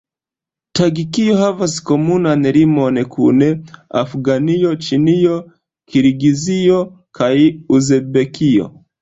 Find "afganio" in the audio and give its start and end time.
4.01-4.73